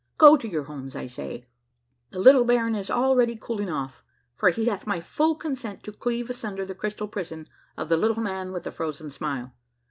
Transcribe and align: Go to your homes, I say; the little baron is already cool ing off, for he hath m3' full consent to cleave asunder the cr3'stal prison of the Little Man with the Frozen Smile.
Go 0.17 0.35
to 0.35 0.47
your 0.47 0.63
homes, 0.63 0.95
I 0.95 1.05
say; 1.05 1.45
the 2.09 2.17
little 2.17 2.43
baron 2.43 2.73
is 2.73 2.89
already 2.89 3.37
cool 3.39 3.59
ing 3.59 3.69
off, 3.69 4.03
for 4.33 4.49
he 4.49 4.65
hath 4.65 4.85
m3' 4.85 5.03
full 5.03 5.35
consent 5.35 5.83
to 5.83 5.91
cleave 5.91 6.27
asunder 6.27 6.65
the 6.65 6.73
cr3'stal 6.73 7.11
prison 7.11 7.47
of 7.77 7.87
the 7.87 7.97
Little 7.97 8.23
Man 8.23 8.51
with 8.51 8.63
the 8.63 8.71
Frozen 8.71 9.11
Smile. 9.11 9.53